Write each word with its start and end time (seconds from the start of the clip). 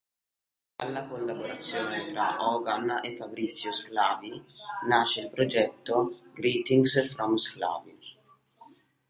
Dalla 0.77 1.05
collaborazione 1.05 2.07
tra 2.07 2.37
Hogan 2.43 3.01
e 3.03 3.15
Fabrizio 3.15 3.71
Sclavi 3.71 4.43
nasce 4.87 5.21
il 5.21 5.29
progetto 5.29 6.17
“Greetings 6.33 7.07
from 7.13 7.35
Sclavi”. 7.35 7.99